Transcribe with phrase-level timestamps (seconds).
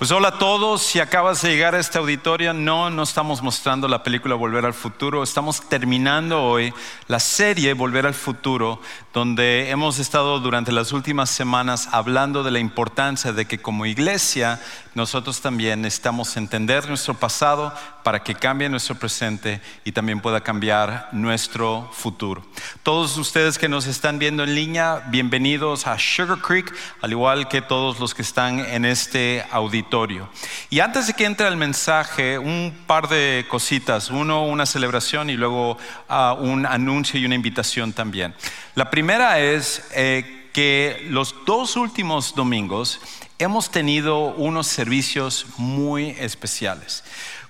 [0.00, 3.86] Pues hola a todos, si acabas de llegar a este auditorio, no, no estamos mostrando
[3.86, 6.72] la película Volver al Futuro, estamos terminando hoy
[7.06, 8.80] la serie Volver al Futuro,
[9.12, 14.58] donde hemos estado durante las últimas semanas hablando de la importancia de que como iglesia
[14.94, 21.08] nosotros también necesitamos entender nuestro pasado para que cambie nuestro presente y también pueda cambiar
[21.12, 22.42] nuestro futuro.
[22.82, 27.62] Todos ustedes que nos están viendo en línea, bienvenidos a Sugar Creek, al igual que
[27.62, 30.28] todos los que están en este auditorio.
[30.70, 34.10] Y antes de que entre el mensaje, un par de cositas.
[34.10, 38.34] Uno, una celebración y luego uh, un anuncio y una invitación también.
[38.74, 43.00] La primera es eh, que los dos últimos domingos,
[43.40, 47.02] hemos tenido unos servicios muy especiales.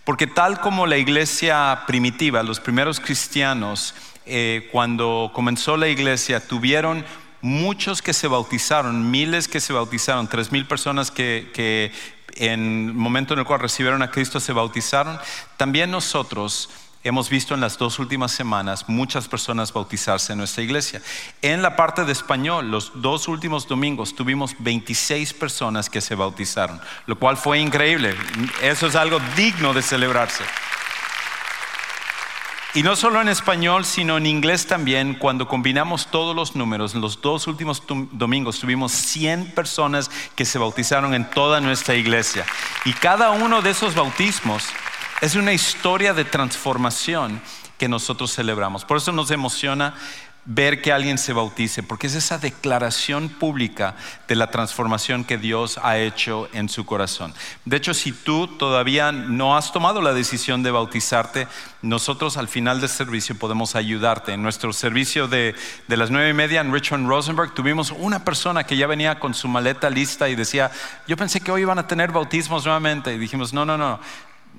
[0.05, 7.05] Porque tal como la iglesia primitiva, los primeros cristianos, eh, cuando comenzó la iglesia, tuvieron
[7.43, 11.93] muchos que se bautizaron, miles que se bautizaron, tres mil personas que, que
[12.37, 15.19] en el momento en el cual recibieron a Cristo se bautizaron,
[15.57, 16.71] también nosotros
[17.03, 21.01] hemos visto en las dos últimas semanas muchas personas bautizarse en nuestra iglesia.
[21.43, 26.81] En la parte de español, los dos últimos domingos tuvimos 26 personas que se bautizaron,
[27.07, 28.15] lo cual fue increíble.
[28.63, 30.45] Eso es algo digno de celebrarse.
[32.73, 37.01] Y no solo en español, sino en inglés también, cuando combinamos todos los números, en
[37.01, 37.83] los dos últimos
[38.13, 42.47] domingos tuvimos 100 personas que se bautizaron en toda nuestra iglesia.
[42.85, 44.69] Y cada uno de esos bautismos
[45.21, 47.41] es una historia de transformación
[47.79, 48.85] que nosotros celebramos.
[48.85, 49.95] Por eso nos emociona
[50.47, 53.95] ver que alguien se bautice, porque es esa declaración pública
[54.27, 57.35] de la transformación que Dios ha hecho en su corazón.
[57.67, 61.47] De hecho, si tú todavía no has tomado la decisión de bautizarte,
[61.83, 64.33] nosotros al final del servicio podemos ayudarte.
[64.33, 65.55] En nuestro servicio de,
[65.89, 69.35] de las nueve y media en Richmond Rosenberg tuvimos una persona que ya venía con
[69.35, 70.71] su maleta lista y decía,
[71.07, 73.15] yo pensé que hoy iban a tener bautismos nuevamente.
[73.15, 74.01] Y dijimos, no, no, no,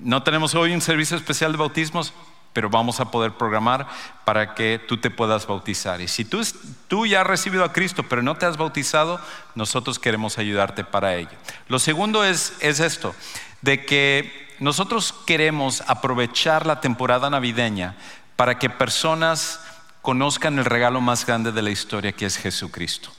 [0.00, 2.12] no tenemos hoy un servicio especial de bautismos,
[2.52, 3.86] pero vamos a poder programar
[4.24, 6.00] para que tú te puedas bautizar.
[6.00, 6.40] Y si tú,
[6.88, 9.20] tú, ya has recibido a Cristo, pero no te has bautizado,
[9.54, 11.30] nosotros queremos ayudarte para ello.
[11.68, 13.14] Lo segundo es, es esto,
[13.62, 17.96] de que nosotros queremos aprovechar la temporada navideña
[18.36, 19.60] para que personas
[20.02, 23.10] conozcan el regalo más grande de la historia, que es Jesucristo.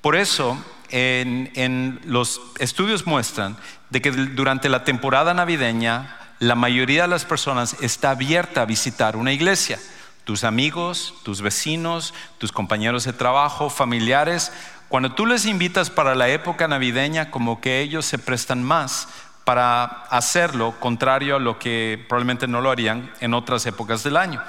[0.00, 0.56] Por eso,
[0.90, 3.56] en, los estudios muestran
[3.90, 9.16] de que durante la temporada navideña la mayoría de las personas está abierta a visitar
[9.16, 9.78] una iglesia.
[10.24, 14.52] Tus amigos, tus vecinos, tus compañeros de trabajo, familiares,
[14.88, 19.08] cuando tú les invitas para la época navideña, como que ellos se prestan más
[19.44, 24.42] para hacerlo, contrario a lo que probablemente no lo harían en otras épocas del año.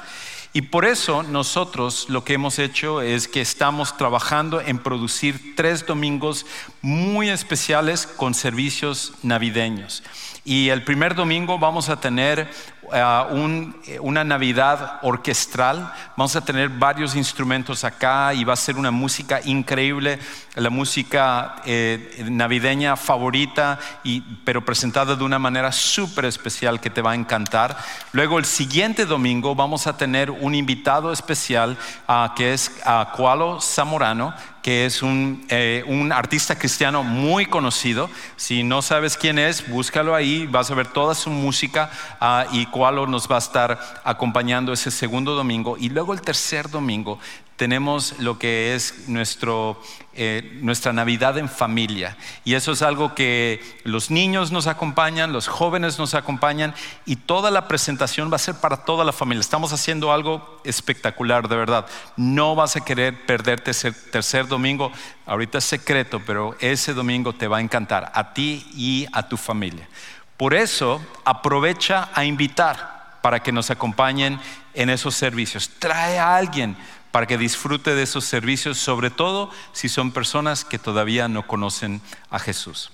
[0.51, 5.85] Y por eso nosotros lo que hemos hecho es que estamos trabajando en producir tres
[5.85, 6.45] domingos
[6.81, 10.01] muy especiales con servicios navideños.
[10.45, 12.49] Y el primer domingo vamos a tener
[12.93, 15.93] eh, una Navidad orquestral.
[16.15, 20.19] Vamos a tener varios instrumentos acá y va a ser una música increíble,
[20.55, 27.01] la música eh, navideña favorita, y, pero presentada de una manera súper especial que te
[27.01, 27.77] va a encantar.
[28.11, 31.77] Luego el siguiente domingo vamos a tener un invitado especial
[32.07, 38.09] ah, que es uh, Zamorano que es eh, un, artista cristiano muy conocido.
[38.35, 41.89] Si no sabes quién es, búscalo ahí, vas a ver toda su música
[42.19, 45.75] ah, y cuál nos va a estar acompañando ese segundo domingo.
[45.77, 47.19] Y luego el tercer domingo
[47.57, 49.81] tenemos lo que es nuestro,
[50.13, 52.15] eh, nuestra Navidad en familia.
[52.45, 56.73] Y eso es algo que los niños nos acompañan, los jóvenes nos acompañan
[57.05, 59.41] y toda la presentación va a ser para toda la familia.
[59.41, 61.85] Estamos haciendo algo espectacular, de verdad.
[62.15, 64.89] No vas a querer perderte ese tercer domingo.
[65.25, 69.35] Ahorita es secreto, pero ese domingo te va a encantar a ti y a tu
[69.35, 69.89] familia.
[70.39, 74.39] Por eso, aprovecha a invitar para que nos acompañen
[74.73, 75.69] en esos servicios.
[75.79, 76.77] Trae a alguien
[77.11, 82.01] para que disfrute de esos servicios, sobre todo si son personas que todavía no conocen
[82.31, 82.89] a Jesús.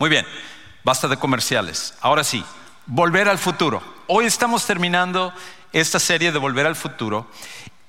[0.00, 0.26] Muy bien,
[0.82, 1.94] basta de comerciales.
[2.00, 2.44] Ahora sí,
[2.86, 3.80] volver al futuro.
[4.08, 5.32] Hoy estamos terminando
[5.72, 7.30] esta serie de Volver al futuro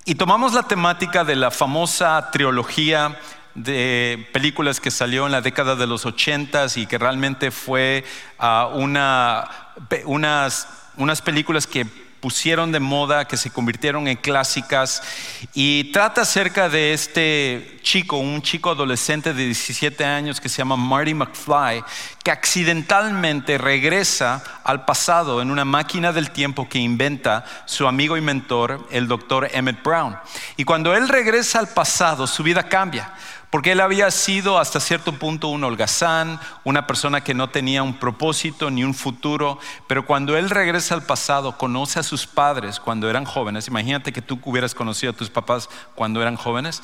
[0.05, 3.19] y tomamos la temática de la famosa trilogía
[3.63, 8.05] de películas que salió en la década de los ochentas y que realmente fue
[8.39, 9.49] uh, una,
[10.05, 11.85] unas, unas películas que
[12.19, 15.01] pusieron de moda, que se convirtieron en clásicas,
[15.53, 20.75] y trata acerca de este chico, un chico adolescente de 17 años que se llama
[20.75, 21.83] Marty McFly,
[22.23, 28.21] que accidentalmente regresa al pasado en una máquina del tiempo que inventa su amigo y
[28.21, 30.17] mentor, el doctor Emmett Brown.
[30.57, 33.13] Y cuando él regresa al pasado, su vida cambia
[33.49, 37.97] porque él había sido hasta cierto punto un holgazán, una persona que no tenía un
[37.97, 43.09] propósito ni un futuro, pero cuando él regresa al pasado, conoce a sus padres cuando
[43.09, 46.83] eran jóvenes, imagínate que tú hubieras conocido a tus papás cuando eran jóvenes,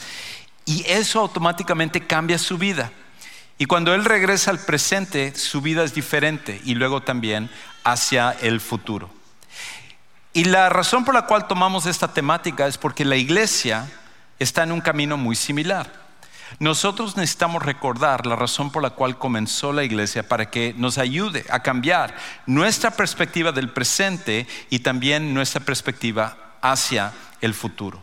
[0.66, 2.92] y eso automáticamente cambia su vida.
[3.58, 7.50] Y cuando él regresa al presente, su vida es diferente y luego también
[7.84, 9.10] hacia el futuro.
[10.34, 13.90] Y la razón por la cual tomamos esta temática es porque la iglesia
[14.40, 16.05] está en un camino muy similar.
[16.60, 21.46] Nosotros necesitamos recordar la razón por la cual comenzó la iglesia para que nos ayude
[21.50, 22.16] a cambiar
[22.46, 28.02] nuestra perspectiva del presente y también nuestra perspectiva hacia el futuro.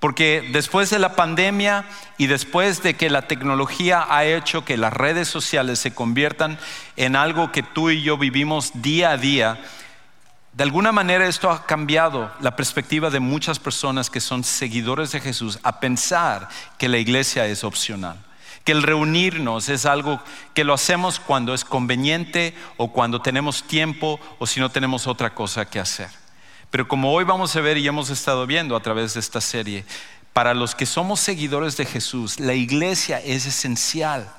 [0.00, 1.86] Porque después de la pandemia
[2.18, 6.58] y después de que la tecnología ha hecho que las redes sociales se conviertan
[6.96, 9.58] en algo que tú y yo vivimos día a día,
[10.54, 15.20] de alguna manera esto ha cambiado la perspectiva de muchas personas que son seguidores de
[15.20, 16.48] Jesús a pensar
[16.78, 18.16] que la iglesia es opcional,
[18.62, 20.22] que el reunirnos es algo
[20.54, 25.34] que lo hacemos cuando es conveniente o cuando tenemos tiempo o si no tenemos otra
[25.34, 26.08] cosa que hacer.
[26.70, 29.84] Pero como hoy vamos a ver y hemos estado viendo a través de esta serie,
[30.32, 34.32] para los que somos seguidores de Jesús, la iglesia es esencial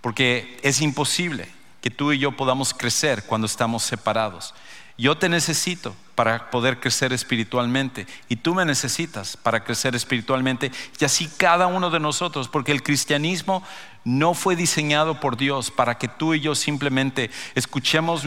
[0.00, 1.48] porque es imposible
[1.80, 4.54] que tú y yo podamos crecer cuando estamos separados.
[5.00, 11.04] Yo te necesito para poder crecer espiritualmente y tú me necesitas para crecer espiritualmente y
[11.04, 13.62] así cada uno de nosotros, porque el cristianismo
[14.02, 18.24] no fue diseñado por Dios para que tú y yo simplemente escuchemos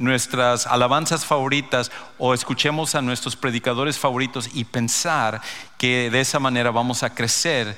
[0.00, 5.40] nuestras alabanzas favoritas o escuchemos a nuestros predicadores favoritos y pensar
[5.78, 7.76] que de esa manera vamos a crecer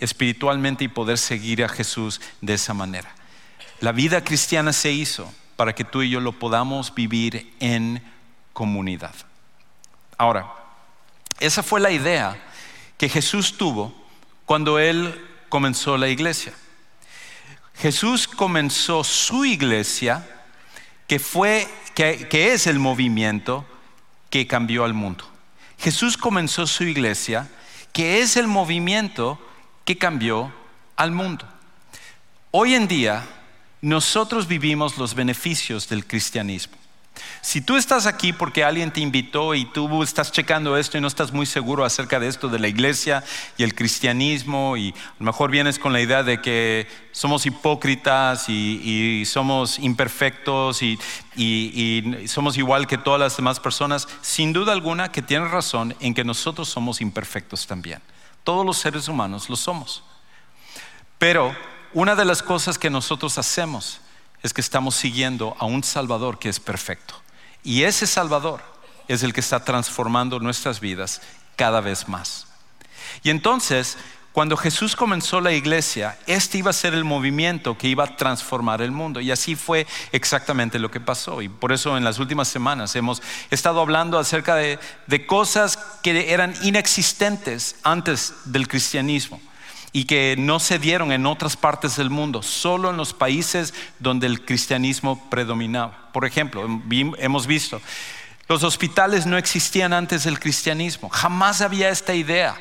[0.00, 3.14] espiritualmente y poder seguir a Jesús de esa manera.
[3.78, 8.02] La vida cristiana se hizo para que tú y yo lo podamos vivir en
[8.54, 9.14] comunidad.
[10.16, 10.54] Ahora,
[11.38, 12.34] esa fue la idea
[12.96, 13.92] que Jesús tuvo
[14.46, 16.54] cuando él comenzó la iglesia.
[17.74, 20.26] Jesús comenzó su iglesia,
[21.06, 23.66] que fue, que, que es el movimiento
[24.30, 25.26] que cambió al mundo.
[25.78, 27.50] Jesús comenzó su iglesia,
[27.92, 29.38] que es el movimiento
[29.84, 30.54] que cambió
[30.96, 31.46] al mundo.
[32.50, 33.28] Hoy en día,
[33.80, 36.76] nosotros vivimos los beneficios del cristianismo.
[37.42, 41.08] Si tú estás aquí porque alguien te invitó y tú estás checando esto y no
[41.08, 43.24] estás muy seguro acerca de esto de la iglesia
[43.56, 48.48] y el cristianismo y a lo mejor vienes con la idea de que somos hipócritas
[48.48, 50.98] y, somos imperfectos y,
[51.34, 56.14] y, somos igual que todas las demás personas, sin duda alguna que tienes razón en
[56.14, 58.00] que nosotros somos imperfectos también.
[58.44, 60.02] Todos los seres humanos lo somos.
[61.18, 61.54] Pero
[61.92, 64.00] una de las cosas que nosotros hacemos
[64.42, 67.14] es que estamos siguiendo a un Salvador que es perfecto.
[67.62, 68.62] Y ese Salvador
[69.08, 71.20] es el que está transformando nuestras vidas
[71.56, 72.46] cada vez más.
[73.22, 73.98] Y entonces,
[74.32, 78.80] cuando Jesús comenzó la iglesia, este iba a ser el movimiento que iba a transformar
[78.80, 79.20] el mundo.
[79.20, 81.42] Y así fue exactamente lo que pasó.
[81.42, 83.20] Y por eso en las últimas semanas hemos
[83.50, 84.78] estado hablando acerca de,
[85.08, 89.40] de cosas que eran inexistentes antes del cristianismo
[89.92, 94.26] y que no se dieron en otras partes del mundo, solo en los países donde
[94.26, 96.08] el cristianismo predominaba.
[96.12, 96.66] Por ejemplo,
[97.18, 97.80] hemos visto,
[98.48, 102.56] los hospitales no existían antes del cristianismo, jamás había esta idea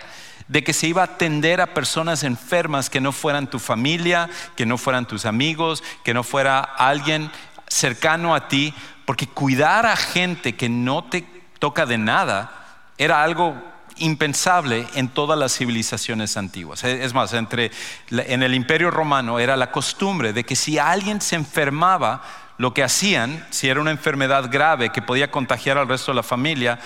[0.48, 4.66] de que se iba a atender a personas enfermas que no fueran tu familia, que
[4.66, 7.32] no fueran tus amigos, que no fuera alguien
[7.68, 8.74] cercano a ti,
[9.06, 11.24] porque cuidar a gente que no te
[11.60, 12.52] toca de nada
[12.98, 13.56] era algo
[14.00, 16.84] impensable en todas las civilizaciones antiguas.
[16.84, 17.72] Es más, entre,
[18.10, 22.22] en el imperio romano era la costumbre de que si alguien se enfermaba,
[22.58, 26.24] lo que hacían, si era una enfermedad grave que podía contagiar al resto de la
[26.24, 26.80] familia,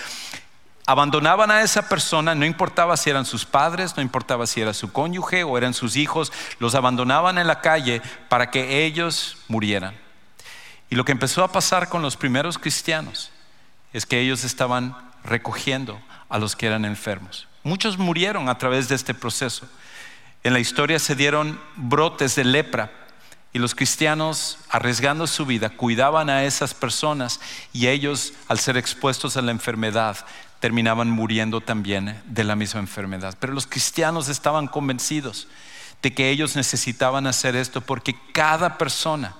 [0.85, 4.91] abandonaban a esa persona, no importaba si eran sus padres, no importaba si era su
[4.91, 9.95] cónyuge o eran sus hijos, los abandonaban en la calle para que ellos murieran.
[10.89, 13.31] Y lo que empezó a pasar con los primeros cristianos
[13.93, 15.99] es que ellos estaban recogiendo
[16.33, 17.47] a los que eran enfermos.
[17.61, 19.67] Muchos murieron a través de este proceso.
[20.43, 22.91] En la historia se dieron brotes de lepra
[23.53, 27.39] y los cristianos, arriesgando su vida, cuidaban a esas personas
[27.71, 30.25] y ellos, al ser expuestos a la enfermedad,
[30.59, 33.37] terminaban muriendo también de la misma enfermedad.
[33.39, 35.47] Pero los cristianos estaban convencidos
[36.01, 39.35] de que ellos necesitaban hacer esto porque cada persona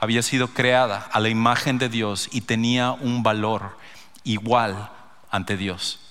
[0.00, 3.76] había sido creada a la imagen de Dios y tenía un valor
[4.24, 4.88] igual
[5.30, 6.07] ante Dios.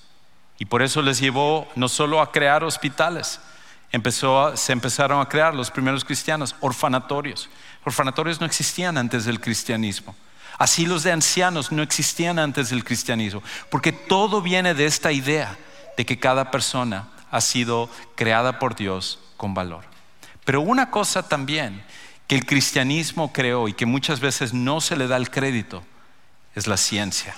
[0.59, 3.39] Y por eso les llevó no solo a crear hospitales,
[4.55, 7.49] se empezaron a crear los primeros cristianos, orfanatorios.
[7.85, 10.15] Orfanatorios no existían antes del cristianismo.
[10.57, 15.55] Asilos de ancianos no existían antes del cristianismo, porque todo viene de esta idea
[15.95, 19.85] de que cada persona ha sido creada por Dios con valor.
[20.45, 21.83] Pero una cosa también
[22.25, 25.83] que el cristianismo creó y que muchas veces no se le da el crédito
[26.55, 27.35] es la ciencia.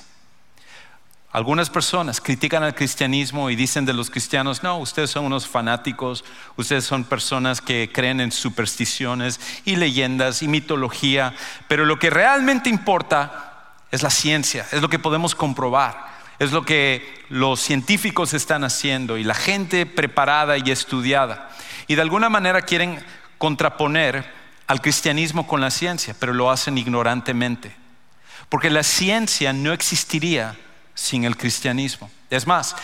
[1.31, 6.25] Algunas personas critican al cristianismo y dicen de los cristianos, no, ustedes son unos fanáticos,
[6.55, 11.35] ustedes son personas que creen en supersticiones y leyendas y mitología,
[11.67, 16.07] pero lo que realmente importa es la ciencia, es lo que podemos comprobar,
[16.39, 21.51] es lo que los científicos están haciendo y la gente preparada y estudiada.
[21.85, 23.05] Y de alguna manera quieren
[23.37, 24.33] contraponer
[24.65, 27.75] al cristianismo con la ciencia, pero lo hacen ignorantemente,
[28.49, 30.55] porque la ciencia no existiría
[30.99, 32.11] sin el cristianismo.
[32.29, 32.75] Es más,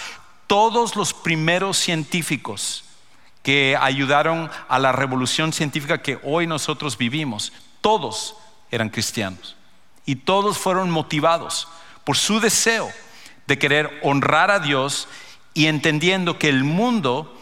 [0.47, 2.85] todos los primeros científicos
[3.43, 8.35] que ayudaron a la revolución científica que hoy nosotros vivimos, todos
[8.71, 9.55] eran cristianos.
[10.05, 11.67] Y todos fueron motivados
[12.03, 12.89] por su deseo
[13.47, 15.07] de querer honrar a Dios
[15.53, 17.37] y entendiendo que el mundo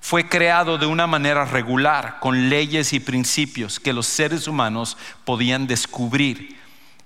[0.00, 5.66] fue creado de una manera regular, con leyes y principios que los seres humanos podían
[5.66, 6.59] descubrir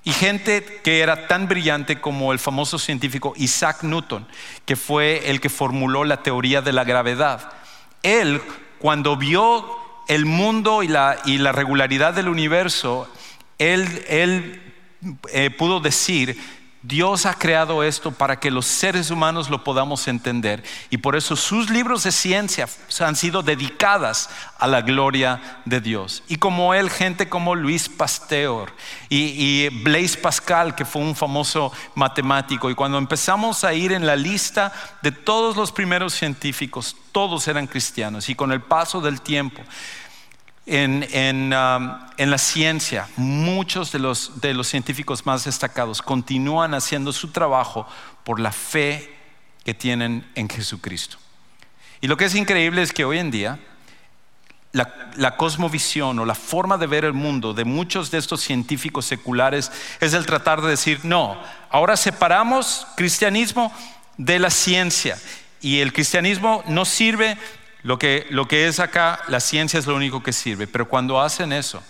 [0.04, 4.26] y gente que era tan brillante como el famoso científico Isaac Newton,
[4.66, 7.50] que fue el que formuló la teoría de la gravedad.
[8.02, 8.42] Él,
[8.78, 9.64] cuando vio
[10.08, 11.16] el mundo y la,
[11.52, 13.08] regularidad del universo,
[13.58, 14.60] él,
[15.32, 16.38] eh, pudo decir
[16.86, 21.34] Dios ha creado esto para que los seres humanos lo podamos entender y por eso
[21.34, 22.68] sus libros de ciencia
[23.00, 26.22] han sido dedicadas a la gloria de Dios.
[26.28, 28.70] Y como él, gente como Luis Pasteur
[29.08, 34.06] y, y Blaise Pascal, que fue un famoso matemático, y cuando empezamos a ir en
[34.06, 39.22] la lista de todos los primeros científicos, todos eran cristianos y con el paso del
[39.22, 39.62] tiempo,
[40.66, 44.32] Um, en, la ciencia, muchos de los,
[44.66, 47.86] científicos más destacados continúan haciendo su trabajo
[48.24, 49.14] por la fe
[49.62, 51.18] que tienen en Jesucristo.
[52.00, 53.58] Y lo que es increíble es que hoy en día
[54.72, 59.04] la, la, cosmovisión o la forma de ver el mundo de muchos de estos científicos
[59.04, 63.70] seculares es el tratar de decir, no, ahora separamos cristianismo
[64.16, 65.18] de la ciencia
[65.60, 67.36] y el cristianismo no sirve
[67.84, 68.26] lo que,
[68.66, 71.82] es acá, la ciencia es lo único que sirve, pero cuando hacen eso,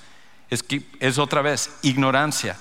[0.51, 2.57] es, que, es otra vez ignorancia,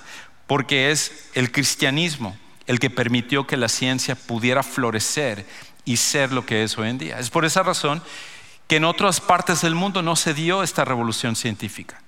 [0.45, 2.37] porque es el cristianismo
[2.67, 5.47] el que permitió que la ciencia pudiera florecer
[5.83, 7.17] y ser lo que es hoy en día.
[7.17, 8.03] Es por esa razón
[8.67, 12.01] que en otras partes del mundo no se dio esta revolución científica.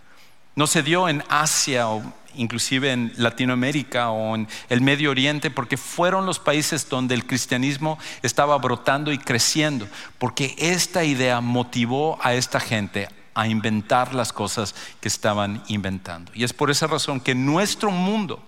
[0.55, 2.03] No se dio en Asia o
[2.37, 7.97] inclusive en Latinoamérica o en el Medio Oriente, porque fueron los países donde el cristianismo
[8.21, 9.87] estaba brotando y creciendo,
[10.17, 16.31] porque esta idea motivó a esta gente a inventar las cosas que estaban inventando.
[16.33, 18.41] Y es por esa razón que nuestro mundo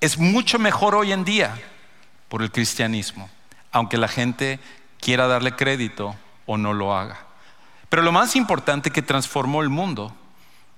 [0.00, 1.56] es mucho mejor hoy en día
[2.28, 3.30] por el cristianismo,
[3.70, 4.58] aunque la gente
[5.00, 7.26] quiera darle crédito o no lo haga.
[7.88, 10.12] Pero lo más importante que transformó el mundo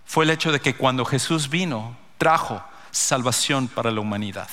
[0.04, 4.48] fue el hecho de que cuando Jesús vino, trajo salvación para la humanidad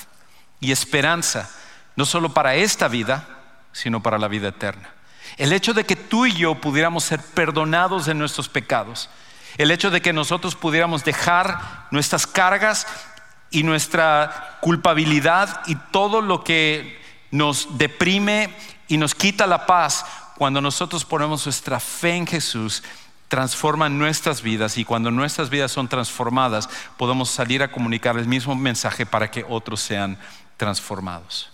[0.60, 1.50] y esperanza,
[1.96, 3.28] no solo para esta vida,
[3.72, 4.90] sino para la vida eterna.
[5.36, 9.10] El hecho de que tú y yo pudiéramos ser perdonados de nuestros pecados,
[9.58, 12.86] el hecho de que nosotros pudiéramos dejar nuestras cargas
[13.50, 18.54] y nuestra culpabilidad y todo lo que nos deprime
[18.88, 20.04] y nos quita la paz
[20.36, 22.82] cuando nosotros ponemos nuestra fe en Jesús
[23.28, 28.54] transforman nuestras vidas y cuando nuestras vidas son transformadas podemos salir a comunicar el mismo
[28.54, 30.18] mensaje para que otros sean
[30.56, 31.50] transformados.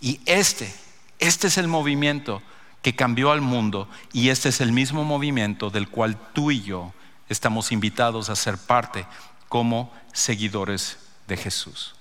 [0.00, 0.74] Y este,
[1.18, 2.42] este es el movimiento
[2.82, 6.92] que cambió al mundo y este es el mismo movimiento del cual tú y yo
[7.28, 9.06] estamos invitados a ser parte
[9.48, 11.94] como seguidores de Jesús.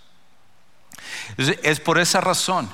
[1.38, 2.70] Es por esa razón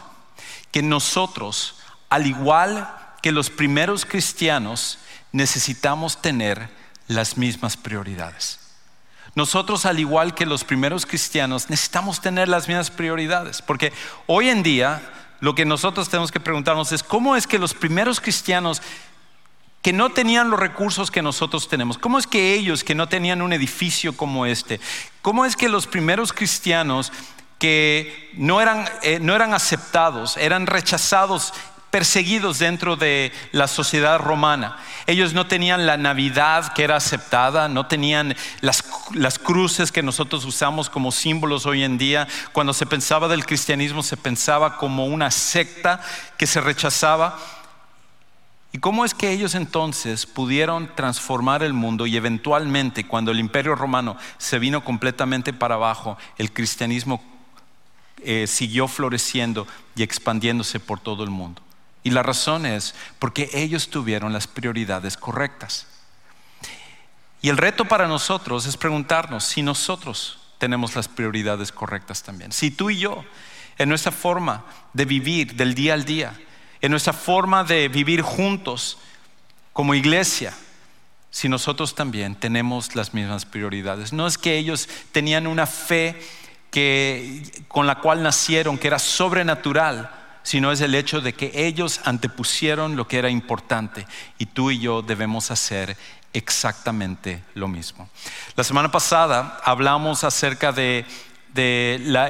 [0.72, 1.76] que nosotros,
[2.10, 5.00] al igual que los primeros cristianos,
[5.38, 6.70] necesitamos tener
[7.08, 8.60] las mismas prioridades.
[9.36, 13.94] Nosotros, al igual que los primeros cristianos, necesitamos tener las mismas prioridades, porque
[14.26, 15.00] hoy en día
[15.40, 18.82] lo que nosotros tenemos que preguntarnos es cómo es que los primeros cristianos
[19.84, 23.44] que no tenían los recursos que nosotros tenemos, cómo es que ellos que no tenían
[23.44, 24.82] un edificio como este,
[25.22, 27.14] cómo es que los primeros cristianos
[27.60, 31.54] que no eran, eh, no eran aceptados, eran rechazados
[31.92, 34.78] perseguidos dentro de la sociedad romana.
[35.06, 40.46] Ellos no tenían la Navidad que era aceptada, no tenían las, las, cruces que nosotros
[40.46, 42.28] usamos como símbolos hoy en día.
[42.52, 46.02] Cuando se pensaba del cristianismo se pensaba como una secta
[46.38, 47.40] que se rechazaba.
[48.74, 53.76] ¿Y cómo es que ellos entonces pudieron transformar el mundo y eventualmente cuando el imperio
[53.76, 57.24] romano se vino completamente para abajo, el cristianismo
[58.24, 61.62] eh, siguió floreciendo y expandiéndose por todo el mundo?
[62.08, 65.88] Y la razón es porque ellos tuvieron las prioridades correctas.
[67.42, 72.54] Y el reto para nosotros es preguntarnos si nosotros tenemos las prioridades correctas también.
[72.54, 73.26] Si tú y yo,
[73.78, 76.34] en nuestra forma de vivir del día al día,
[76.80, 79.00] en nuestra forma de vivir juntos
[79.74, 80.54] como iglesia,
[81.30, 84.14] si nosotros también tenemos las mismas prioridades.
[84.14, 86.18] No es que ellos tenían una fe
[86.72, 90.17] que, con la cual nacieron, que era sobrenatural,
[90.48, 94.80] sino es el hecho de que ellos antepusieron lo que era importante y tú y
[94.80, 95.98] yo debemos hacer
[96.32, 98.08] exactamente lo mismo.
[98.56, 101.06] La semana pasada hablamos acerca de,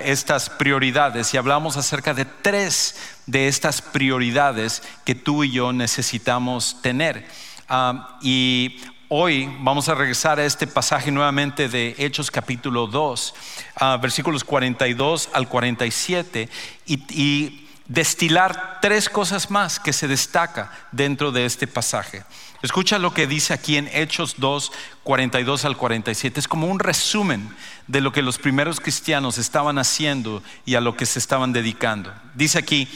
[0.04, 2.96] estas prioridades y hablamos acerca de tres
[3.28, 7.24] de estas prioridades que tú y yo necesitamos tener.
[7.70, 13.36] Ah, y hoy vamos a regresar a este pasaje nuevamente de Hechos capítulo 2,
[13.76, 16.50] ah, versículos 42 al 47,
[16.88, 22.24] y, y destilar tres cosas más que se destaca dentro de este pasaje.
[22.62, 24.72] Escucha lo que dice aquí en Hechos 2,
[25.04, 26.40] 42 al 47.
[26.40, 30.98] Es como un resumen de lo que los primeros cristianos estaban haciendo y a lo
[30.98, 32.14] que se estaban dedicando.
[32.34, 32.88] Dice aquí,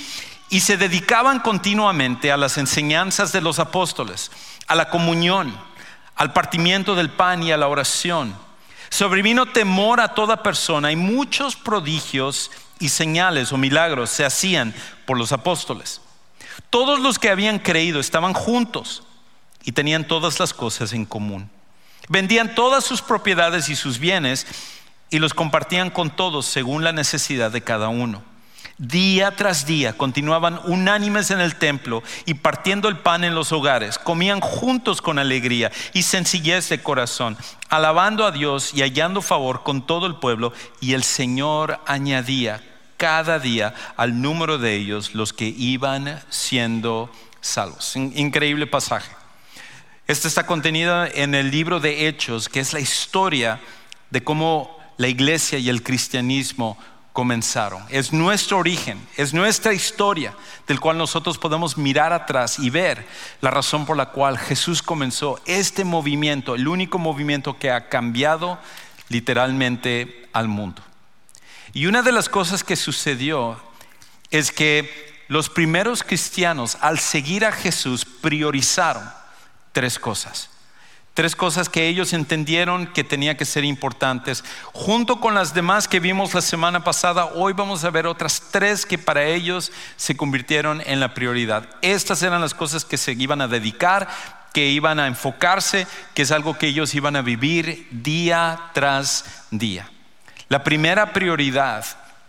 [0.49, 4.31] y se dedicaban continuamente a las enseñanzas de los apóstoles,
[4.67, 5.55] a la comunión,
[6.15, 8.35] al partimiento del pan y a la oración.
[8.89, 14.73] Sobrevino temor a toda persona y muchos prodigios y señales o milagros se hacían
[15.05, 16.01] por los apóstoles.
[16.69, 19.03] Todos los que habían creído estaban juntos
[19.63, 21.49] y tenían todas las cosas en común.
[22.09, 24.47] Vendían todas sus propiedades y sus bienes
[25.09, 28.23] y los compartían con todos según la necesidad de cada uno.
[28.77, 33.99] Día tras día continuaban unánimes en el templo y partiendo el pan en los hogares,
[33.99, 37.37] comían juntos con alegría y sencillez de corazón,
[37.69, 42.63] alabando a Dios y hallando favor con todo el pueblo, y el Señor añadía
[43.01, 47.09] cada día al número de ellos los que iban siendo
[47.41, 47.95] salvos.
[47.95, 49.11] Increíble pasaje.
[50.05, 53.59] Esta está contenida en el libro de Hechos, que es la historia
[54.11, 56.77] de cómo la iglesia y el cristianismo
[57.11, 57.83] comenzaron.
[57.89, 60.35] Es nuestro origen, es nuestra historia
[60.67, 63.03] del cual nosotros podemos mirar atrás y ver
[63.41, 68.59] la razón por la cual Jesús comenzó este movimiento, el único movimiento que ha cambiado
[69.09, 70.83] literalmente al mundo.
[71.73, 73.61] Y una de las cosas que sucedió
[74.29, 79.09] es que los primeros cristianos al seguir a Jesús priorizaron
[79.71, 80.49] tres cosas.
[81.13, 84.43] Tres cosas que ellos entendieron que tenía que ser importantes.
[84.71, 88.85] Junto con las demás que vimos la semana pasada, hoy vamos a ver otras tres
[88.85, 91.69] que para ellos se convirtieron en la prioridad.
[91.81, 94.07] Estas eran las cosas que se iban a dedicar,
[94.53, 99.89] que iban a enfocarse, que es algo que ellos iban a vivir día tras día.
[100.51, 101.85] La primera prioridad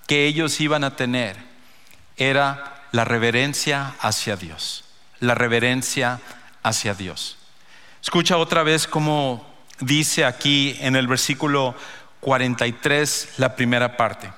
[0.07, 1.37] que ellos iban a tener
[2.17, 4.85] era la reverencia hacia Dios.
[5.19, 6.21] La reverencia
[6.63, 7.37] hacia Dios.
[8.01, 9.45] Escucha otra vez cómo
[9.81, 11.75] dice aquí en el versículo
[12.21, 14.33] 43 la primera parte.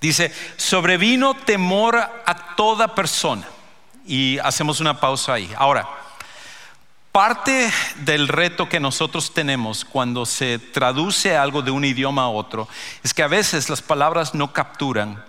[0.00, 3.48] Dice, sobrevino temor a toda persona.
[4.06, 5.52] Y hacemos una pausa ahí.
[5.56, 5.84] Ahora,
[7.14, 12.68] parte del reto que nosotros tenemos cuando se traduce algo de un idioma a otro
[13.04, 15.24] es que a veces las palabras no capturan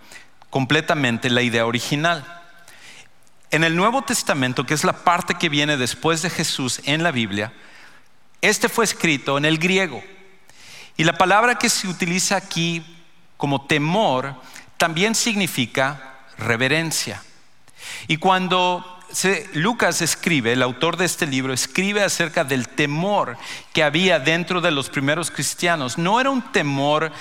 [0.49, 2.41] completamente la idea original.
[3.51, 7.11] En el Nuevo Testamento, que es la parte que viene después de Jesús en la
[7.11, 7.53] Biblia,
[8.41, 10.03] este fue escrito en el griego.
[10.97, 12.83] Y la palabra que se utiliza aquí
[13.37, 14.33] como temor
[14.77, 17.21] también significa reverencia.
[18.07, 18.94] Y cuando
[19.53, 23.37] Lucas escribe, el autor de este libro, escribe acerca del temor
[23.73, 27.11] que había dentro de los primeros cristianos, no era un temor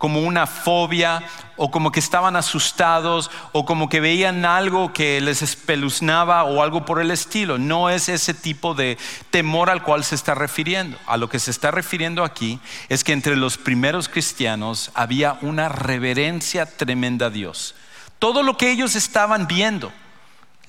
[0.00, 1.22] como una fobia
[1.58, 6.86] o como que estaban asustados o como que veían algo que les espeluznaba o algo
[6.86, 7.58] por el estilo.
[7.58, 8.96] No es ese tipo de
[9.28, 10.96] temor al cual se está refiriendo.
[11.06, 15.68] A lo que se está refiriendo aquí es que entre los primeros cristianos había una
[15.68, 17.74] reverencia tremenda a Dios.
[18.18, 19.92] Todo lo que ellos estaban viendo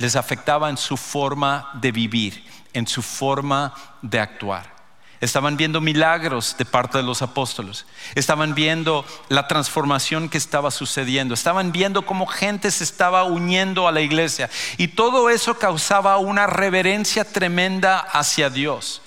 [0.01, 4.81] les afectaba en su forma de vivir, en su forma de actuar.
[5.21, 7.85] Estaban viendo milagros de parte de los apóstoles.
[8.15, 11.35] Estaban viendo la transformación que estaba sucediendo.
[11.35, 14.49] Estaban viendo cómo gente se estaba uniendo a la iglesia.
[14.77, 19.03] Y todo eso causaba una reverencia tremenda hacia Dios.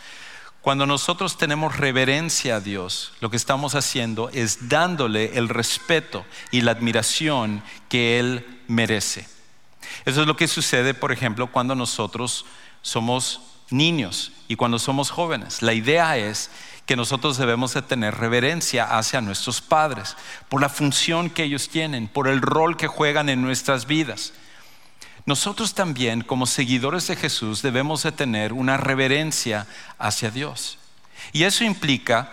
[0.60, 6.60] Cuando nosotros tenemos reverencia a Dios, lo que estamos haciendo es dándole el respeto y
[6.60, 9.33] la admiración que Él merece.
[10.04, 12.44] Eso es lo que sucede, por ejemplo, cuando nosotros
[12.82, 15.62] somos niños y cuando somos jóvenes.
[15.62, 16.50] La idea es
[16.86, 20.16] que nosotros debemos de tener reverencia hacia nuestros padres
[20.48, 24.34] por la función que ellos tienen, por el rol que juegan en nuestras vidas.
[25.26, 29.66] Nosotros también como seguidores de Jesús debemos de tener una reverencia
[29.98, 30.78] hacia Dios.
[31.32, 32.30] Y eso implica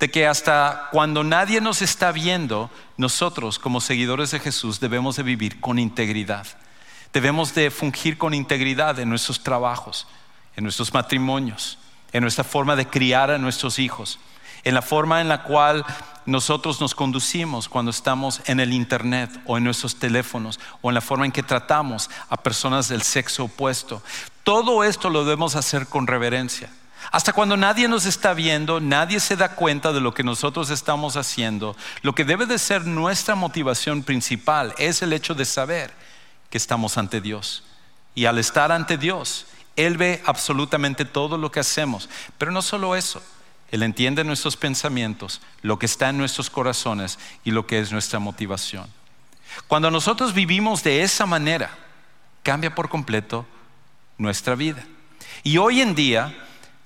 [0.00, 5.22] de que hasta cuando nadie nos está viendo, nosotros como seguidores de Jesús debemos de
[5.22, 6.46] vivir con integridad.
[7.12, 10.06] Debemos de fungir con integridad en nuestros trabajos,
[10.56, 11.78] en nuestros matrimonios,
[12.12, 14.18] en nuestra forma de criar a nuestros hijos,
[14.64, 15.84] en la forma en la cual
[16.24, 21.00] nosotros nos conducimos cuando estamos en el Internet o en nuestros teléfonos o en la
[21.00, 24.02] forma en que tratamos a personas del sexo opuesto.
[24.44, 26.70] Todo esto lo debemos hacer con reverencia.
[27.10, 31.16] Hasta cuando nadie nos está viendo, nadie se da cuenta de lo que nosotros estamos
[31.16, 35.92] haciendo, lo que debe de ser nuestra motivación principal es el hecho de saber
[36.52, 37.64] que estamos ante Dios.
[38.14, 42.10] Y al estar ante Dios, Él ve absolutamente todo lo que hacemos.
[42.36, 43.22] Pero no solo eso,
[43.70, 48.18] él entiende nuestros pensamientos, lo que está en nuestros corazones y lo que es nuestra
[48.18, 48.86] motivación.
[49.66, 51.70] Cuando nosotros vivimos de esa manera,
[52.42, 53.46] cambia por completo
[54.18, 54.84] nuestra vida.
[55.42, 56.36] Y hoy en día,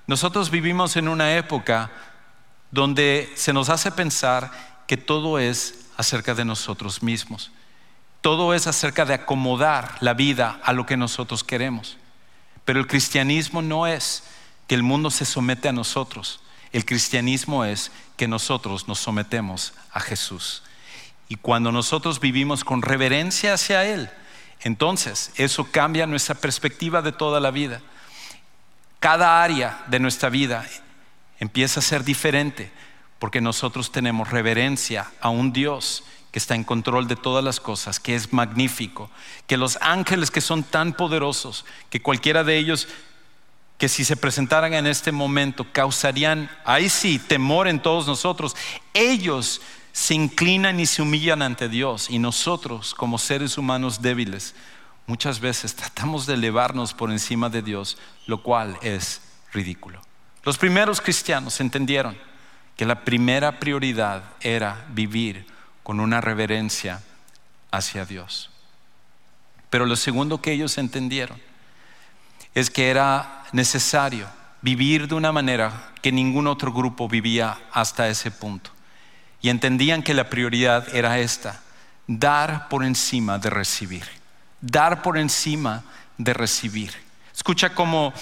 [0.06, 1.90] nosotros vivimos en una época
[2.70, 4.52] donde se nos hace pensar
[4.86, 7.50] que todo es acerca de nosotros mismos.
[8.20, 11.96] Todo es acerca de acomodar la vida a lo que nosotros queremos.
[12.64, 14.24] Pero el cristianismo no es
[14.66, 16.40] que el mundo se somete a nosotros.
[16.72, 20.62] El cristianismo es que nosotros nos sometemos a Jesús.
[21.28, 24.10] Y cuando nosotros vivimos con reverencia hacia Él,
[24.60, 27.80] entonces eso cambia nuestra perspectiva de toda la vida.
[29.00, 30.66] Cada área de nuestra vida
[31.38, 32.72] empieza a ser diferente
[33.18, 36.04] porque nosotros tenemos reverencia a un Dios
[36.36, 39.10] que está en control de todas las cosas, que es magnífico,
[39.46, 42.88] que los ángeles que son tan poderosos, que cualquiera de ellos
[43.78, 48.54] que si se presentaran en este momento causarían, ahí sí, temor en todos nosotros.
[48.92, 54.54] Ellos se inclinan y se humillan ante Dios y nosotros como seres humanos débiles
[55.06, 57.96] muchas veces tratamos de elevarnos por encima de Dios,
[58.26, 59.22] lo cual es
[59.54, 60.02] ridículo.
[60.44, 62.14] Los primeros cristianos entendieron
[62.76, 65.55] que la primera prioridad era vivir
[65.86, 67.00] con una reverencia
[67.70, 68.50] hacia Dios.
[69.70, 71.40] Pero lo segundo que ellos entendieron
[72.56, 74.26] es que era necesario
[74.62, 78.72] vivir de una manera que ningún otro grupo vivía hasta ese punto.
[79.40, 81.62] Y entendían que la prioridad era esta,
[82.08, 84.08] dar por encima de recibir,
[84.60, 85.84] dar por encima
[86.18, 86.94] de recibir.
[87.32, 88.12] Escucha cómo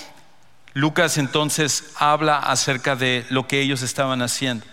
[0.75, 4.67] Lucas entonces habla acerca de lo que ellos estaban haciendo,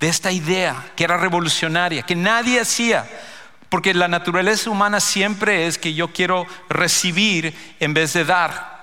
[0.00, 3.08] de esta idea que era revolucionaria, que nadie hacía,
[3.68, 8.80] porque la naturaleza humana siempre es que yo quiero recibir en vez de dar.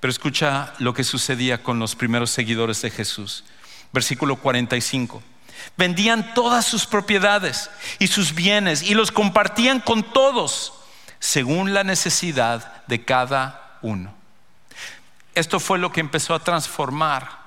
[0.00, 3.44] Pero escucha lo que sucedía con los primeros seguidores de Jesús.
[3.92, 5.22] Versículo 45.
[5.78, 10.74] Vendían todas sus propiedades y sus bienes y los compartían con todos
[11.20, 14.12] según la necesidad de cada uno.
[15.34, 17.43] Esto fue lo que empezó a transformar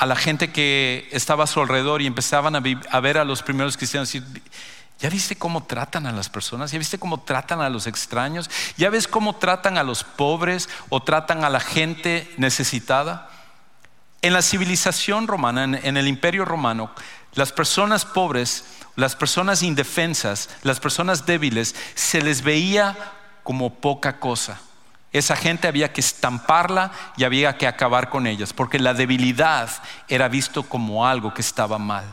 [0.00, 2.60] a la gente que estaba a su alrededor y empezaban a,
[3.00, 4.22] ver a los primeros cristianos y
[4.98, 6.72] ¿Ya viste cómo tratan a las personas?
[6.72, 8.50] ¿Ya viste cómo tratan a los extraños?
[8.76, 13.30] ¿Ya ves cómo tratan a los pobres o tratan a la gente necesitada?
[14.20, 16.90] En la civilización romana, en, el imperio romano,
[17.32, 18.64] las personas pobres,
[18.96, 22.96] las personas indefensas, las personas débiles, se les veía
[23.42, 24.60] como poca cosa.
[25.12, 29.70] Esa gente había que estamparla y había que acabar con ellas, porque la debilidad
[30.08, 32.04] era visto como algo que estaba mal.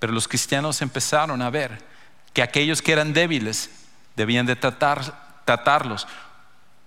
[0.00, 1.84] Pero los cristianos empezaron a ver
[2.32, 3.70] que aquellos que eran débiles
[4.16, 6.08] debían de tratarlos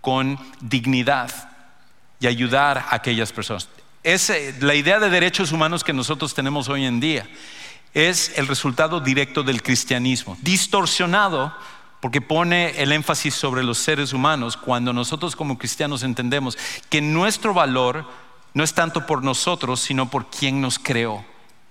[0.02, 1.32] con dignidad
[2.20, 3.70] y ayudar a aquellas personas.
[4.60, 7.26] la idea de derechos humanos que nosotros tenemos hoy en día
[7.94, 11.56] es el resultado directo del cristianismo, distorsionado
[12.06, 16.56] porque pone el énfasis sobre los seres humanos cuando nosotros como cristianos entendemos
[16.88, 18.08] que nuestro valor
[18.54, 21.26] no es tanto por nosotros, sino por quien nos creó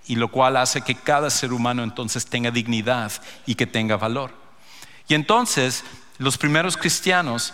[0.05, 3.13] y lo cual hace que cada ser humano entonces tenga dignidad
[3.45, 4.33] y que tenga valor.
[5.07, 5.85] Y entonces
[6.17, 7.53] los primeros cristianos,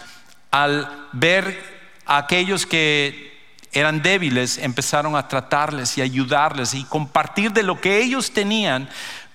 [0.49, 1.63] al ver
[2.07, 3.31] a aquellos que
[3.73, 8.89] eran débiles, empezaron a tratarles y ayudarles y compartir de lo que ellos tenían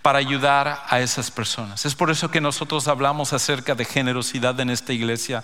[0.07, 1.85] para ayudar a esas personas.
[1.85, 5.43] Es por eso que nosotros hablamos acerca de generosidad en esta iglesia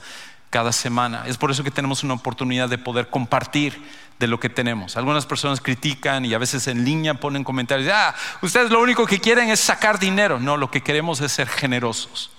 [0.51, 1.25] cada semana.
[1.27, 3.83] Es por eso que tenemos una oportunidad de poder compartir
[4.21, 4.97] de lo que tenemos.
[4.97, 9.19] Algunas personas critican y a veces en línea ponen comentarios, ah, ustedes lo único que
[9.19, 10.39] quieren es sacar dinero.
[10.39, 12.31] No, lo que queremos es ser generosos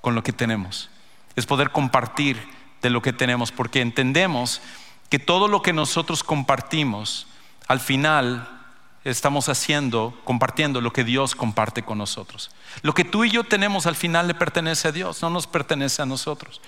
[0.00, 0.88] con lo que tenemos.
[1.36, 2.42] Es poder compartir
[2.80, 4.62] de lo que tenemos, porque entendemos
[5.10, 7.26] que todo lo que nosotros compartimos,
[7.66, 8.57] al final
[9.04, 12.50] estamos haciendo, compartiendo lo que Dios comparte con nosotros.
[12.82, 16.02] Lo que tú y yo tenemos al final le pertenece a Dios, no nos pertenece
[16.02, 16.60] a nosotros.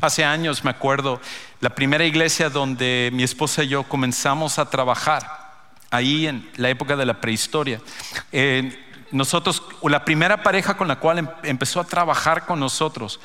[0.00, 1.20] Hace años me acuerdo,
[1.60, 5.26] la primera iglesia donde mi esposa y yo comenzamos a trabajar,
[5.90, 7.80] ahí en la época de la prehistoria.
[8.30, 13.18] Eh, nosotros, la primera pareja con la cual em, empezó a trabajar con nosotros,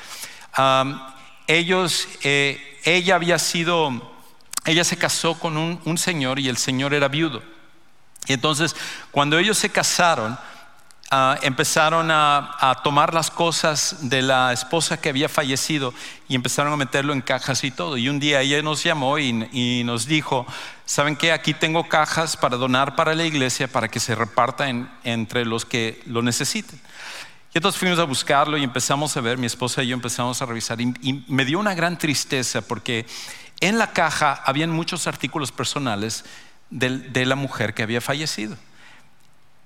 [1.46, 4.12] ellos, eh, ella había sido,
[4.64, 7.53] ella se casó con un señor y el señor era viudo.
[8.26, 8.74] Y entonces,
[9.10, 10.38] cuando ellos se casaron,
[11.10, 15.94] Ah, empezaron a, tomar las cosas de la esposa que había fallecido
[16.28, 17.96] y empezaron a meterlo en cajas y todo.
[17.96, 20.44] Y un día ella nos llamó y, nos dijo,
[20.86, 21.30] ¿saben qué?
[21.30, 24.66] Aquí tengo cajas para donar para la iglesia para que se reparta
[25.04, 26.80] entre los que lo necesiten.
[27.52, 30.46] Y entonces fuimos a buscarlo y empezamos a ver, mi esposa y yo empezamos a
[30.46, 33.06] revisar y, me dio una gran tristeza porque
[33.60, 36.24] en la caja habían muchos artículos personales
[36.74, 38.56] de la mujer que había fallecido.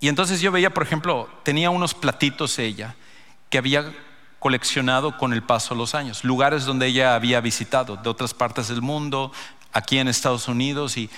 [0.01, 2.95] Y entonces yo veía, por ejemplo, tenía unos platitos ella
[3.51, 3.93] que había
[4.39, 8.69] coleccionado con el paso de los años, lugares donde ella había visitado, de otras partes
[8.69, 9.33] del mundo,
[9.73, 11.11] aquí en Estados Unidos, y,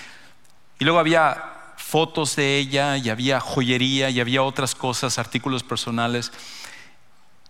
[0.78, 6.32] y luego había fotos de ella, y había joyería, y había otras cosas, artículos personales.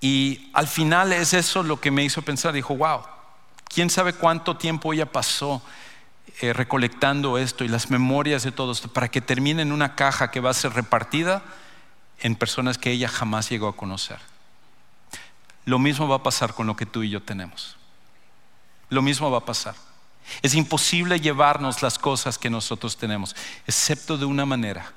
[0.00, 3.03] Y al final es eso lo que me hizo pensar, dijo, wow,
[3.68, 5.62] ¿quién sabe cuánto tiempo ella pasó
[6.40, 10.30] eh, recolectando esto y las memorias de todo esto para que termine en una caja
[10.30, 11.42] que va a ser repartida
[12.20, 14.18] en personas que ella jamás llegó a conocer.
[15.64, 17.76] Lo mismo va a pasar con lo que tú y yo tenemos.
[18.88, 19.74] Lo mismo va a pasar.
[20.42, 23.34] Es imposible llevarnos las cosas que nosotros tenemos,
[23.66, 24.92] excepto de una manera,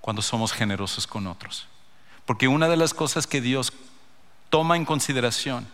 [0.00, 1.66] cuando somos generosos con otros.
[2.24, 3.72] Porque una de las cosas que Dios
[4.50, 5.66] toma en consideración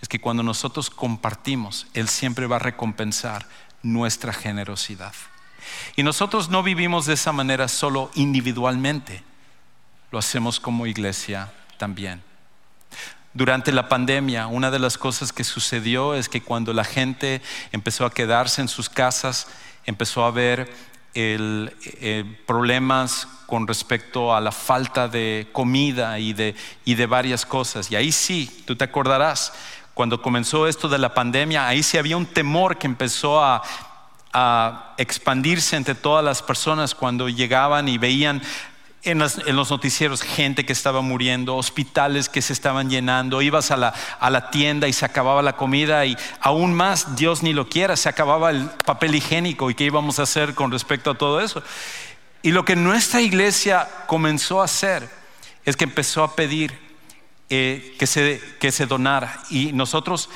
[0.00, 3.46] es que cuando nosotros compartimos, Él siempre va a recompensar
[3.82, 5.14] nuestra generosidad.
[5.96, 9.22] Y nosotros no vivimos de esa manera solo individualmente,
[10.10, 12.22] lo hacemos como iglesia también.
[13.34, 18.06] Durante la pandemia, una de las cosas que sucedió es que cuando la gente empezó
[18.06, 19.48] a quedarse en sus casas,
[19.84, 20.72] empezó a haber
[21.14, 27.90] eh, problemas con respecto a la falta de comida y de, y de varias cosas.
[27.90, 29.52] Y ahí sí, tú te acordarás,
[29.98, 33.64] cuando comenzó esto de la pandemia, ahí sí había un temor que empezó a,
[34.96, 38.40] expandirse entre todas las personas cuando llegaban y veían
[39.02, 43.92] en, los noticieros gente que estaba muriendo, hospitales que se estaban llenando, ibas a la,
[44.20, 47.96] a la, tienda y se acababa la comida y aún más, Dios ni lo quiera,
[47.96, 51.60] se acababa el papel higiénico y qué íbamos a hacer con respecto a todo eso.
[52.42, 55.10] Y lo que nuestra iglesia comenzó a hacer
[55.64, 56.87] es que empezó a pedir
[57.50, 59.42] eh, que, se, que se donara.
[59.50, 60.28] Y nosotros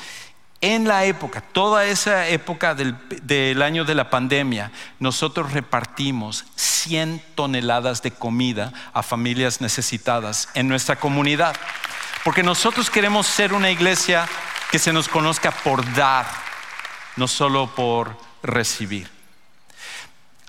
[0.61, 7.21] en la época, toda esa época del, del, año de la pandemia, nosotros repartimos 100
[7.35, 11.53] toneladas de comida a familias necesitadas en nuestra comunidad.
[12.23, 14.25] Porque nosotros queremos ser una iglesia
[14.71, 16.25] que se nos conozca por dar,
[17.17, 19.09] no solo por recibir.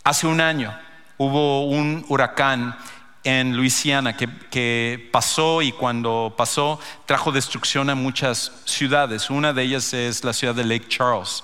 [0.05, 0.79] Hace un año
[1.18, 2.79] hubo un huracán
[3.24, 9.30] en Luisiana que, pasó y cuando pasó trajo destrucción a muchas ciudades.
[9.30, 11.42] Una de ellas es la ciudad de Lake Charles.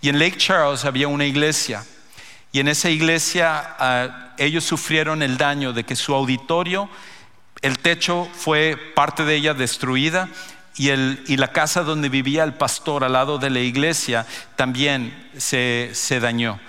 [0.00, 1.84] Y en Lake Charles había una iglesia.
[2.52, 6.88] Y en esa iglesia ah, ellos sufrieron el daño de que su auditorio,
[7.60, 10.28] el techo fue parte de ella destruida
[10.76, 15.90] y, y la casa donde vivía el pastor al lado de la iglesia también se,
[15.92, 16.60] se dañó.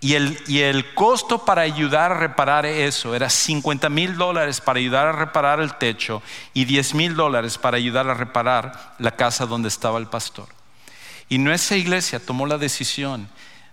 [0.00, 5.12] Y el, costo para ayudar a reparar eso era 50 mil dólares para ayudar a
[5.12, 9.98] reparar el techo y 10 mil dólares para ayudar a reparar la casa donde estaba
[9.98, 10.48] el pastor.
[11.28, 13.28] Y nuestra iglesia tomó la decisión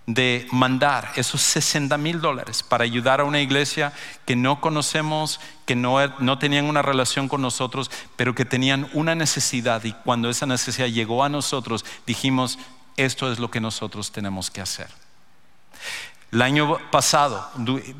[0.06, 3.94] de mandar esos 60 mil dólares para ayudar a una iglesia
[4.26, 9.14] que no conocemos, que no, no tenían una relación con nosotros, pero que tenían una
[9.14, 9.84] necesidad.
[9.84, 12.60] Y cuando esa necesidad llegó a nosotros, dijimos,
[12.98, 14.88] esto es lo que nosotros tenemos que hacer.
[16.34, 17.48] El año pasado,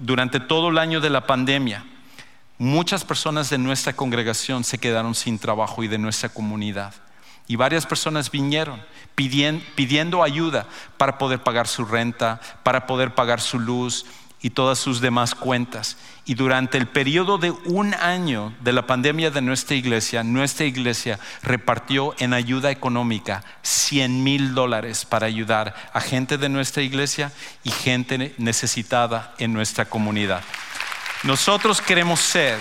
[0.02, 1.86] durante todo el año de la pandemia,
[2.58, 6.96] muchas personas de nuestra congregación se quedaron sin trabajo y de nuestra comunidad.
[7.48, 8.82] Y varias personas vinieron
[9.14, 10.66] pidiendo, ayuda
[10.98, 14.08] para poder pagar su renta, para poder pagar su luz
[14.42, 15.96] y todas sus demás cuentas.
[16.26, 21.20] Y durante el periodo de un año de la pandemia de nuestra iglesia, nuestra iglesia
[21.42, 27.34] repartió en ayuda económica 100 mil dólares para ayudar a gente de nuestra iglesia
[27.64, 30.42] y gente necesitada en nuestra comunidad.
[31.24, 32.58] Nosotros queremos ser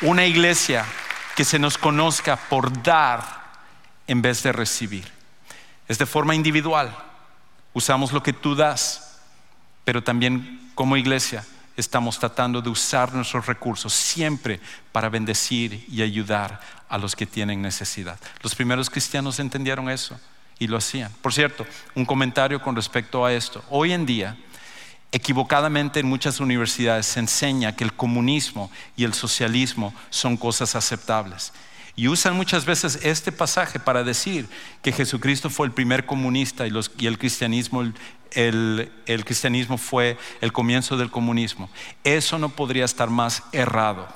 [0.00, 0.86] una iglesia
[1.36, 3.22] que se nos conozca por dar
[4.06, 5.06] en vez de recibir.
[5.86, 6.96] Es de forma individual.
[7.74, 9.20] Usamos lo que tú das,
[9.84, 11.44] pero también como iglesia
[11.80, 14.60] estamos tratando de usar nuestros recursos siempre
[14.92, 18.18] para bendecir y ayudar a los que tienen necesidad.
[18.42, 20.18] Los primeros cristianos entendieron eso
[20.58, 21.12] y lo hacían.
[21.22, 21.64] Por cierto,
[21.94, 23.64] un comentario con respecto a esto.
[23.70, 24.36] Hoy en día,
[25.10, 31.54] Equivocadamente en muchas universidades se enseña que el comunismo y el socialismo son cosas aceptables.
[31.98, 34.48] Y usan muchas veces este pasaje para decir
[34.82, 36.70] que Jesucristo fue el primer comunista y,
[37.04, 37.82] el, cristianismo,
[38.30, 41.68] el, cristianismo fue el comienzo del comunismo.
[42.04, 44.06] Eso no podría estar más errado.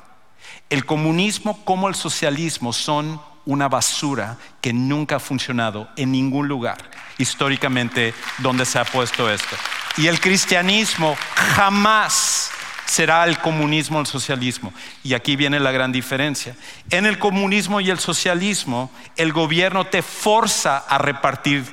[0.70, 6.88] El comunismo como el socialismo son una basura que nunca ha funcionado en ningún lugar
[7.18, 9.56] históricamente donde se ha puesto esto.
[9.96, 12.52] Y el cristianismo jamás
[12.92, 14.70] será el comunismo o el socialismo.
[15.02, 16.54] Y aquí viene la gran diferencia.
[16.90, 21.64] En el comunismo y el socialismo, el gobierno te forza a repartir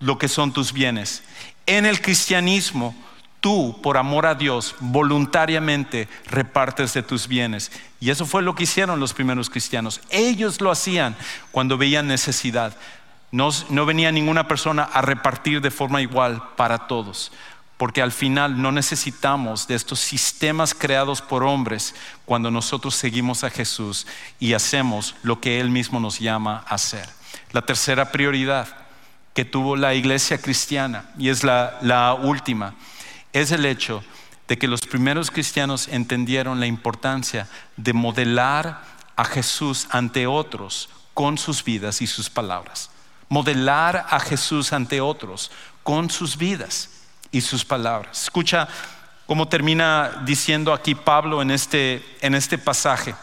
[0.00, 1.22] lo que son tus bienes.
[1.66, 2.96] En el cristianismo,
[3.40, 7.70] tú, por amor a Dios, voluntariamente repartes de tus bienes.
[8.00, 10.00] Y eso fue lo que hicieron los primeros cristianos.
[10.10, 11.14] Ellos lo hacían
[11.52, 12.76] cuando veían necesidad.
[13.30, 13.52] No,
[13.86, 17.30] venía ninguna persona a repartir de forma igual para todos,
[17.80, 21.94] porque al final no necesitamos de estos sistemas creados por hombres
[22.26, 24.06] cuando nosotros seguimos a Jesús
[24.38, 27.08] y hacemos lo que Él mismo nos llama a hacer.
[27.52, 28.68] La tercera prioridad
[29.32, 32.74] que tuvo la iglesia cristiana, y es la, la última,
[33.32, 34.04] es el hecho
[34.46, 38.82] de que los primeros cristianos entendieron la importancia de modelar
[39.16, 42.90] a Jesús ante otros con sus vidas y sus palabras
[43.30, 45.52] modelar a Jesús ante otros
[45.84, 46.99] con sus vidas
[47.32, 48.24] y sus palabras.
[48.24, 48.68] Escucha
[49.26, 53.14] cómo termina diciendo aquí Pablo en este, en este pasaje.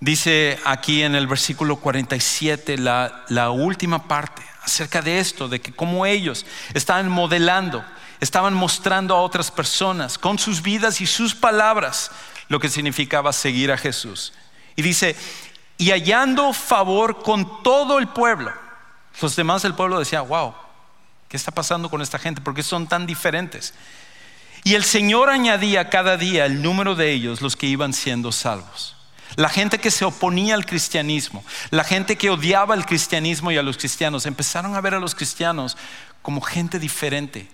[0.00, 5.72] Dice aquí en el versículo 47 la, la última parte acerca de esto, de que
[5.72, 7.84] como ellos estaban modelando,
[8.20, 12.10] estaban mostrando a otras personas con sus vidas y sus palabras
[12.48, 14.32] lo que significaba seguir a Jesús.
[14.76, 15.16] Y dice,
[15.78, 18.52] y hallando favor con todo el pueblo.
[19.20, 20.54] Los demás del pueblo decían, wow,
[21.28, 22.40] ¿qué está pasando con esta gente?
[22.40, 23.74] ¿Por qué son tan diferentes?
[24.64, 28.96] Y el Señor añadía cada día el número de ellos, los que iban siendo salvos.
[29.36, 33.62] La gente que se oponía al cristianismo, la gente que odiaba el cristianismo y a
[33.62, 35.76] los cristianos, empezaron a ver a los cristianos
[36.22, 37.48] como gente diferente,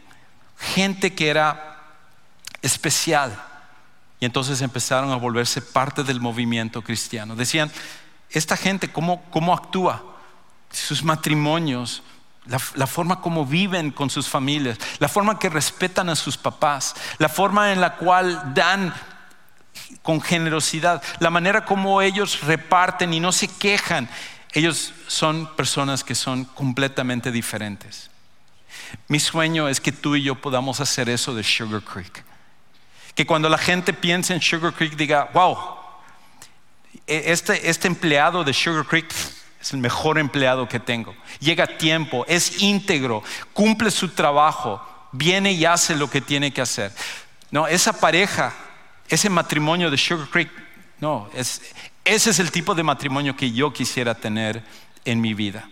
[0.59, 1.81] gente que era
[2.63, 3.43] especial.
[4.21, 7.35] Y entonces empezaron a volverse parte del movimiento cristiano.
[7.35, 7.73] Decían,
[8.31, 10.05] esta gente, cómo, cómo actúa,
[10.71, 12.03] sus matrimonios,
[12.51, 16.95] la, la, forma como viven con sus familias, la forma que respetan a sus papás,
[17.19, 18.93] la forma en la cual dan
[20.03, 24.09] con generosidad, la manera como ellos reparten y no se quejan.
[24.53, 28.11] Ellos son personas que son completamente diferentes.
[29.09, 32.25] Mi sueño es que tú y yo podamos hacer eso de Sugar Creek.
[33.15, 35.57] Que cuando la gente piense en Sugar Creek diga, wow,
[37.07, 39.13] e, este, este, empleado de Sugar Creek
[39.61, 41.15] es el mejor empleado que tengo.
[41.39, 44.81] Llega a tiempo, es íntegro, cumple su trabajo,
[45.13, 46.93] viene y hace lo que tiene que hacer.
[47.51, 48.55] No, esa pareja,
[49.09, 50.51] ese matrimonio de Sugar Creek,
[51.01, 54.63] no, ese es el tipo de matrimonio que yo quisiera tener
[55.05, 55.69] en mi vida.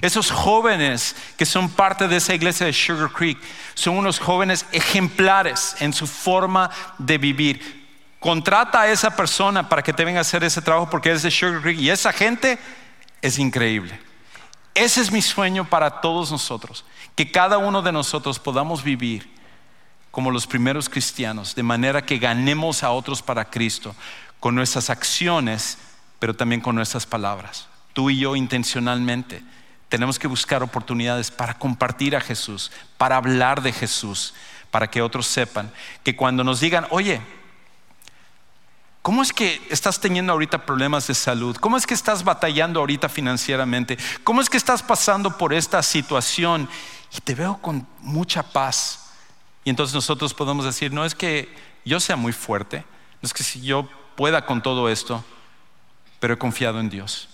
[0.00, 3.38] Esos jóvenes que son parte de esa iglesia de Sugar Creek
[3.74, 7.80] son unos jóvenes ejemplares en su forma de vivir
[8.20, 11.30] Contrata a esa persona para que te venga a hacer ese trabajo porque es de
[11.30, 12.58] Sugar Creek y esa gente
[13.22, 13.98] es increíble.
[14.74, 19.30] Ese es mi sueño para todos nosotros, que cada uno de nosotros podamos vivir
[20.10, 23.94] como los primeros cristianos, de manera que ganemos a otros para Cristo
[24.40, 25.78] con nuestras acciones,
[26.18, 27.68] pero también con nuestras palabras.
[27.92, 29.42] Tú y yo intencionalmente
[29.88, 34.34] tenemos que buscar oportunidades para compartir a Jesús, para hablar de Jesús,
[34.70, 35.70] para que otros sepan
[36.04, 37.20] que cuando nos digan, oye,
[39.02, 41.56] ¿Cómo es que estás teniendo ahorita problemas de salud?
[41.56, 43.96] ¿Cómo es que estás batallando ahorita financieramente?
[44.24, 46.68] ¿Cómo es que estás pasando por esta situación?
[47.16, 49.10] Y te veo con mucha paz.
[49.64, 51.48] Y entonces nosotros podemos decir, no es que
[51.84, 52.84] yo sea muy fuerte,
[53.22, 55.24] no es que si yo pueda con todo esto,
[56.18, 57.30] pero he confiado en Dios.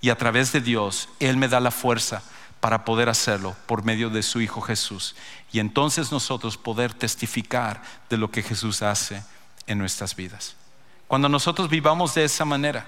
[0.00, 2.22] Y a través de Dios, Él me da la fuerza
[2.60, 5.16] para poder hacerlo por medio de su Hijo Jesús.
[5.50, 9.24] Y entonces nosotros poder testificar de lo que Jesús hace
[9.66, 10.57] en nuestras vidas.
[11.08, 12.86] Cuando nosotros vivamos de esa manera,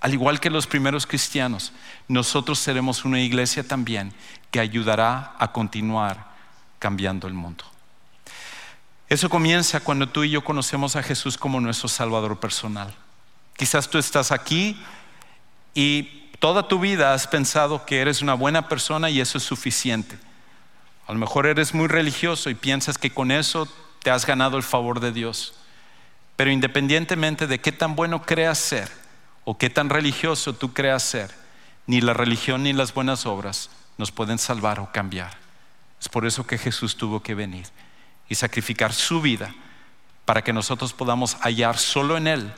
[0.00, 1.72] al igual que los primeros cristianos,
[2.08, 4.12] nosotros seremos una iglesia también
[4.50, 6.32] que ayudará a continuar
[6.80, 7.64] cambiando el mundo.
[9.08, 12.94] Eso comienza cuando tú y yo conocemos a Jesús como nuestro Salvador personal.
[13.56, 14.82] Quizás tú estás aquí
[15.74, 20.18] y toda tu vida has pensado que eres una buena persona y eso es suficiente.
[21.06, 23.68] A lo mejor eres muy religioso y piensas que con eso
[24.02, 25.54] te has ganado el favor de Dios.
[26.42, 28.90] Pero independientemente de qué tan bueno creas ser
[29.44, 31.30] o qué tan religioso tú creas ser,
[31.86, 35.38] ni la religión ni las buenas obras nos pueden salvar o cambiar.
[36.00, 37.66] Es por eso que Jesús tuvo que venir
[38.28, 39.54] y sacrificar su vida
[40.24, 42.52] para que nosotros podamos hallar solo en Él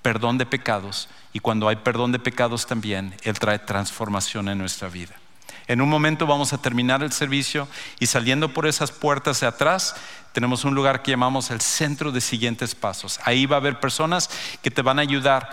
[0.00, 4.88] perdón de pecados y cuando hay perdón de pecados también Él trae transformación en nuestra
[4.88, 5.16] vida.
[5.66, 9.96] En un momento vamos a terminar el servicio y saliendo por esas puertas de atrás
[10.32, 13.20] tenemos un lugar que llamamos el centro de siguientes pasos.
[13.24, 14.28] Ahí va a haber personas
[14.62, 15.48] que te van a ayudar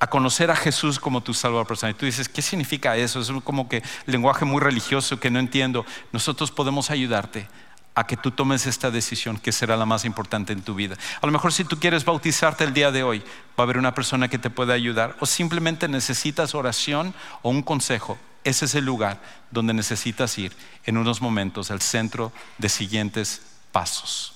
[0.00, 1.94] a conocer a Jesús como tu salvador personal.
[1.94, 3.20] Y tú dices, ¿qué significa eso?
[3.20, 5.86] Es como que lenguaje muy religioso que no entiendo.
[6.12, 7.48] Nosotros podemos ayudarte
[7.94, 10.96] a que tú tomes esta decisión que será la más importante en tu vida.
[11.20, 13.94] A lo mejor si tú quieres bautizarte el día de hoy, va a haber una
[13.94, 18.18] persona que te pueda ayudar o simplemente necesitas oración o un consejo.
[18.44, 19.20] Ese es el lugar
[19.50, 23.40] donde necesitas ir en unos momentos, al centro de siguientes
[23.72, 24.34] pasos.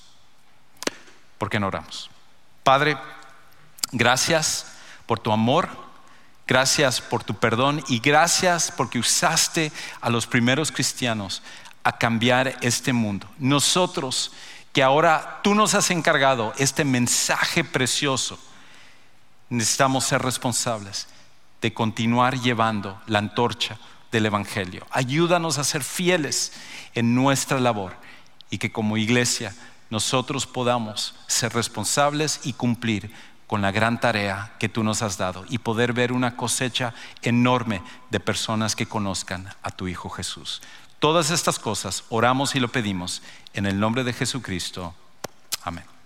[1.36, 2.10] ¿Por qué no oramos?
[2.64, 2.96] Padre,
[3.92, 4.66] gracias
[5.04, 5.68] por tu amor,
[6.46, 11.42] gracias por tu perdón y gracias porque usaste a los primeros cristianos
[11.84, 13.28] a cambiar este mundo.
[13.38, 14.32] Nosotros,
[14.72, 18.38] que ahora tú nos has encargado este mensaje precioso,
[19.50, 21.08] necesitamos ser responsables
[21.60, 23.78] de continuar llevando la antorcha
[24.12, 24.86] del Evangelio.
[24.90, 26.52] Ayúdanos a ser fieles
[26.94, 27.96] en nuestra labor
[28.50, 29.54] y que como iglesia
[29.90, 33.10] nosotros podamos ser responsables y cumplir
[33.46, 37.82] con la gran tarea que tú nos has dado y poder ver una cosecha enorme
[38.10, 40.60] de personas que conozcan a tu Hijo Jesús.
[40.98, 43.22] Todas estas cosas oramos y lo pedimos
[43.54, 44.94] en el nombre de Jesucristo.
[45.62, 45.97] Amén.